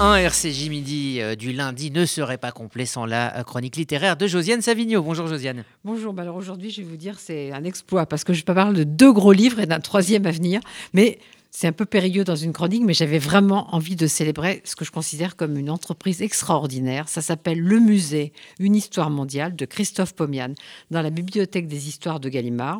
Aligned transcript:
Un 0.00 0.16
RCJ 0.16 0.70
midi 0.70 1.20
euh, 1.20 1.36
du 1.36 1.52
lundi 1.52 1.92
ne 1.92 2.04
serait 2.04 2.36
pas 2.36 2.50
complet 2.50 2.84
sans 2.84 3.06
la 3.06 3.38
euh, 3.38 3.42
chronique 3.44 3.76
littéraire 3.76 4.16
de 4.16 4.26
Josiane 4.26 4.60
Savigno. 4.60 5.00
Bonjour 5.04 5.28
Josiane. 5.28 5.62
Bonjour, 5.84 6.12
bah 6.12 6.22
alors 6.22 6.34
aujourd'hui 6.34 6.70
je 6.70 6.82
vais 6.82 6.88
vous 6.88 6.96
dire 6.96 7.20
c'est 7.20 7.52
un 7.52 7.62
exploit 7.62 8.04
parce 8.04 8.24
que 8.24 8.32
je 8.32 8.42
parle 8.42 8.74
de 8.74 8.82
deux 8.82 9.12
gros 9.12 9.30
livres 9.30 9.60
et 9.60 9.66
d'un 9.66 9.78
troisième 9.78 10.26
à 10.26 10.32
venir. 10.32 10.58
Mais 10.94 11.20
c'est 11.56 11.68
un 11.68 11.72
peu 11.72 11.86
périlleux 11.86 12.24
dans 12.24 12.34
une 12.34 12.52
chronique, 12.52 12.82
mais 12.82 12.94
j'avais 12.94 13.20
vraiment 13.20 13.72
envie 13.76 13.94
de 13.94 14.08
célébrer 14.08 14.60
ce 14.64 14.74
que 14.74 14.84
je 14.84 14.90
considère 14.90 15.36
comme 15.36 15.56
une 15.56 15.70
entreprise 15.70 16.20
extraordinaire. 16.20 17.08
Ça 17.08 17.22
s'appelle 17.22 17.60
Le 17.60 17.78
Musée, 17.78 18.32
une 18.58 18.74
histoire 18.74 19.08
mondiale 19.08 19.54
de 19.54 19.64
Christophe 19.64 20.14
Pomian 20.14 20.54
dans 20.90 21.00
la 21.00 21.10
bibliothèque 21.10 21.68
des 21.68 21.86
histoires 21.86 22.18
de 22.18 22.28
Gallimard. 22.28 22.78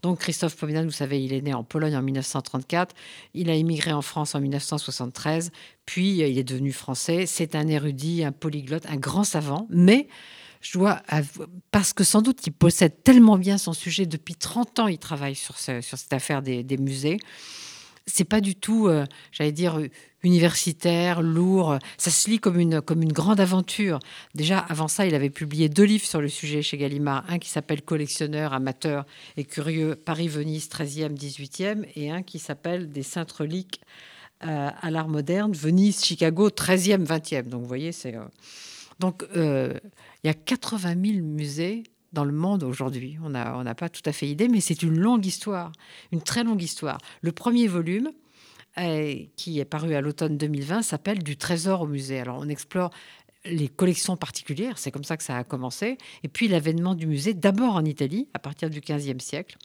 Donc 0.00 0.20
Christophe 0.20 0.56
Pomian, 0.56 0.84
vous 0.84 0.90
savez, 0.90 1.22
il 1.22 1.34
est 1.34 1.42
né 1.42 1.52
en 1.52 1.64
Pologne 1.64 1.94
en 1.96 2.00
1934, 2.00 2.94
il 3.34 3.50
a 3.50 3.56
immigré 3.56 3.92
en 3.92 4.00
France 4.00 4.34
en 4.34 4.40
1973, 4.40 5.52
puis 5.84 6.22
euh, 6.22 6.26
il 6.26 6.38
est 6.38 6.44
devenu 6.44 6.72
français. 6.72 7.26
C'est 7.26 7.54
un 7.54 7.68
érudit, 7.68 8.24
un 8.24 8.32
polyglotte, 8.32 8.86
un 8.88 8.96
grand 8.96 9.24
savant, 9.24 9.66
mais 9.68 10.08
je 10.62 10.78
dois, 10.78 11.02
parce 11.70 11.92
que 11.92 12.04
sans 12.04 12.22
doute 12.22 12.46
il 12.46 12.52
possède 12.52 13.02
tellement 13.02 13.36
bien 13.36 13.58
son 13.58 13.74
sujet, 13.74 14.06
depuis 14.06 14.34
30 14.34 14.78
ans 14.78 14.86
il 14.86 14.96
travaille 14.96 15.34
sur, 15.34 15.58
sur 15.58 15.82
cette 15.82 16.12
affaire 16.14 16.40
des, 16.40 16.62
des 16.62 16.78
musées 16.78 17.18
c'est 18.06 18.24
pas 18.24 18.40
du 18.40 18.54
tout, 18.54 18.88
euh, 18.88 19.06
j'allais 19.32 19.52
dire, 19.52 19.80
universitaire, 20.22 21.22
lourd. 21.22 21.78
Ça 21.96 22.10
se 22.10 22.28
lit 22.28 22.38
comme 22.38 22.58
une, 22.58 22.80
comme 22.80 23.02
une 23.02 23.12
grande 23.12 23.40
aventure. 23.40 23.98
Déjà, 24.34 24.58
avant 24.58 24.88
ça, 24.88 25.06
il 25.06 25.14
avait 25.14 25.30
publié 25.30 25.68
deux 25.68 25.84
livres 25.84 26.04
sur 26.04 26.20
le 26.20 26.28
sujet 26.28 26.62
chez 26.62 26.76
Gallimard. 26.76 27.24
Un 27.28 27.38
qui 27.38 27.48
s'appelle 27.48 27.82
Collectionneur, 27.82 28.52
amateur 28.52 29.06
et 29.36 29.44
curieux, 29.44 29.96
Paris-Venise, 29.96 30.68
13e, 30.68 31.16
18e, 31.16 31.86
et 31.96 32.10
un 32.10 32.22
qui 32.22 32.38
s'appelle 32.38 32.90
Des 32.90 33.02
saintes 33.02 33.32
reliques 33.32 33.80
euh, 34.44 34.70
à 34.78 34.90
l'art 34.90 35.08
moderne, 35.08 35.52
Venise, 35.52 36.04
Chicago, 36.04 36.50
13e, 36.50 37.06
20e. 37.06 37.48
Donc, 37.48 37.62
vous 37.62 37.68
voyez, 37.68 37.92
c'est. 37.92 38.16
Euh, 38.16 38.24
donc, 39.00 39.24
il 39.34 40.26
y 40.26 40.30
a 40.30 40.34
80 40.34 40.94
000 41.02 41.24
musées 41.24 41.82
dans 42.14 42.24
le 42.24 42.32
monde 42.32 42.62
aujourd'hui. 42.62 43.18
On 43.22 43.28
n'a 43.28 43.74
pas 43.74 43.88
tout 43.90 44.02
à 44.06 44.12
fait 44.12 44.26
idée, 44.26 44.48
mais 44.48 44.60
c'est 44.60 44.82
une 44.82 44.98
longue 44.98 45.26
histoire, 45.26 45.72
une 46.12 46.22
très 46.22 46.44
longue 46.44 46.62
histoire. 46.62 46.98
Le 47.20 47.32
premier 47.32 47.66
volume, 47.66 48.12
euh, 48.78 49.14
qui 49.36 49.60
est 49.60 49.64
paru 49.64 49.94
à 49.94 50.00
l'automne 50.00 50.38
2020, 50.38 50.82
s'appelle 50.82 51.22
Du 51.22 51.36
trésor 51.36 51.82
au 51.82 51.86
musée. 51.86 52.20
Alors 52.20 52.38
on 52.40 52.48
explore 52.48 52.90
les 53.44 53.68
collections 53.68 54.16
particulières, 54.16 54.78
c'est 54.78 54.90
comme 54.90 55.04
ça 55.04 55.16
que 55.16 55.22
ça 55.22 55.36
a 55.36 55.44
commencé, 55.44 55.98
et 56.22 56.28
puis 56.28 56.48
l'avènement 56.48 56.94
du 56.94 57.06
musée, 57.06 57.34
d'abord 57.34 57.74
en 57.74 57.84
Italie, 57.84 58.26
à 58.32 58.38
partir 58.38 58.70
du 58.70 58.80
XVe 58.80 59.18
siècle. 59.18 59.58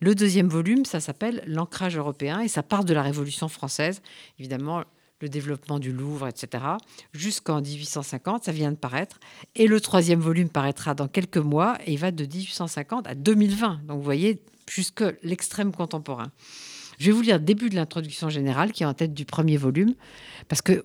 Le 0.00 0.14
deuxième 0.14 0.48
volume, 0.48 0.84
ça 0.84 1.00
s'appelle 1.00 1.42
L'ancrage 1.46 1.96
européen, 1.96 2.40
et 2.40 2.48
ça 2.48 2.62
part 2.62 2.84
de 2.84 2.94
la 2.94 3.02
Révolution 3.02 3.48
française. 3.48 4.00
Évidemment, 4.38 4.84
le 5.20 5.28
développement 5.28 5.78
du 5.78 5.92
Louvre, 5.92 6.28
etc., 6.28 6.64
jusqu'en 7.12 7.60
1850, 7.60 8.44
ça 8.44 8.52
vient 8.52 8.70
de 8.70 8.76
paraître. 8.76 9.18
Et 9.54 9.66
le 9.66 9.80
troisième 9.80 10.20
volume 10.20 10.48
paraîtra 10.48 10.94
dans 10.94 11.08
quelques 11.08 11.38
mois 11.38 11.78
et 11.86 11.92
il 11.92 11.98
va 11.98 12.10
de 12.10 12.24
1850 12.24 13.06
à 13.06 13.14
2020. 13.14 13.80
Donc 13.86 13.98
vous 13.98 14.04
voyez, 14.04 14.42
jusque 14.70 15.04
l'extrême 15.22 15.72
contemporain. 15.72 16.30
Je 16.98 17.06
vais 17.06 17.12
vous 17.12 17.22
lire 17.22 17.38
le 17.38 17.44
début 17.44 17.70
de 17.70 17.74
l'introduction 17.74 18.28
générale 18.28 18.72
qui 18.72 18.82
est 18.82 18.86
en 18.86 18.94
tête 18.94 19.14
du 19.14 19.24
premier 19.24 19.56
volume, 19.56 19.94
parce 20.48 20.62
que 20.62 20.84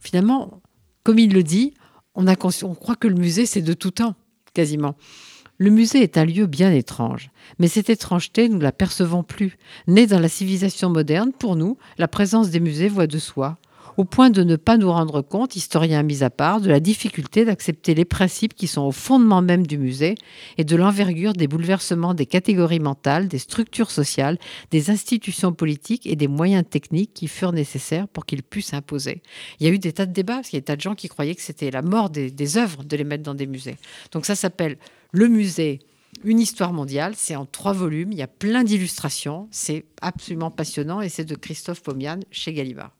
finalement, 0.00 0.60
comme 1.02 1.18
il 1.18 1.32
le 1.32 1.42
dit, 1.42 1.74
on, 2.14 2.26
a 2.26 2.34
on 2.62 2.74
croit 2.74 2.96
que 2.96 3.08
le 3.08 3.14
musée, 3.14 3.46
c'est 3.46 3.62
de 3.62 3.72
tout 3.72 3.90
temps, 3.90 4.14
quasiment. 4.52 4.96
Le 5.62 5.68
musée 5.68 6.02
est 6.02 6.16
un 6.16 6.24
lieu 6.24 6.46
bien 6.46 6.72
étrange, 6.72 7.30
mais 7.58 7.68
cette 7.68 7.90
étrangeté, 7.90 8.48
nous 8.48 8.60
la 8.60 8.72
percevons 8.72 9.22
plus. 9.22 9.58
Née 9.88 10.06
dans 10.06 10.18
la 10.18 10.30
civilisation 10.30 10.88
moderne, 10.88 11.32
pour 11.38 11.54
nous, 11.54 11.76
la 11.98 12.08
présence 12.08 12.48
des 12.48 12.60
musées 12.60 12.88
voit 12.88 13.06
de 13.06 13.18
soi, 13.18 13.58
au 13.96 14.04
point 14.04 14.30
de 14.30 14.42
ne 14.42 14.56
pas 14.56 14.76
nous 14.76 14.90
rendre 14.90 15.22
compte, 15.22 15.56
historiens 15.56 16.02
mis 16.02 16.22
à 16.22 16.30
part, 16.30 16.60
de 16.60 16.68
la 16.68 16.80
difficulté 16.80 17.44
d'accepter 17.44 17.94
les 17.94 18.04
principes 18.04 18.54
qui 18.54 18.66
sont 18.66 18.82
au 18.82 18.92
fondement 18.92 19.42
même 19.42 19.66
du 19.66 19.78
musée 19.78 20.14
et 20.58 20.64
de 20.64 20.76
l'envergure 20.76 21.32
des 21.32 21.48
bouleversements 21.48 22.14
des 22.14 22.26
catégories 22.26 22.80
mentales, 22.80 23.28
des 23.28 23.38
structures 23.38 23.90
sociales, 23.90 24.38
des 24.70 24.90
institutions 24.90 25.52
politiques 25.52 26.06
et 26.06 26.16
des 26.16 26.28
moyens 26.28 26.64
techniques 26.68 27.12
qui 27.14 27.28
furent 27.28 27.52
nécessaires 27.52 28.08
pour 28.08 28.26
qu'ils 28.26 28.42
puissent 28.42 28.68
s'imposer. 28.68 29.22
Il 29.58 29.66
y 29.66 29.70
a 29.70 29.72
eu 29.72 29.78
des 29.78 29.92
tas 29.92 30.06
de 30.06 30.12
débats, 30.12 30.36
parce 30.36 30.48
qu'il 30.48 30.56
y 30.56 30.58
a 30.58 30.60
des 30.60 30.66
tas 30.66 30.76
de 30.76 30.80
gens 30.80 30.94
qui 30.94 31.08
croyaient 31.08 31.34
que 31.34 31.42
c'était 31.42 31.70
la 31.70 31.82
mort 31.82 32.10
des, 32.10 32.30
des 32.30 32.56
œuvres 32.56 32.84
de 32.84 32.96
les 32.96 33.04
mettre 33.04 33.22
dans 33.22 33.34
des 33.34 33.46
musées. 33.46 33.76
Donc 34.12 34.26
ça 34.26 34.34
s'appelle 34.34 34.78
le 35.12 35.28
musée, 35.28 35.80
une 36.24 36.40
histoire 36.40 36.72
mondiale, 36.72 37.14
c'est 37.16 37.36
en 37.36 37.46
trois 37.46 37.72
volumes, 37.72 38.12
il 38.12 38.18
y 38.18 38.22
a 38.22 38.28
plein 38.28 38.64
d'illustrations, 38.64 39.48
c'est 39.50 39.84
absolument 40.02 40.50
passionnant 40.50 41.00
et 41.00 41.08
c'est 41.08 41.24
de 41.24 41.34
Christophe 41.34 41.82
Pomian 41.82 42.20
chez 42.30 42.52
Gallimard. 42.52 42.92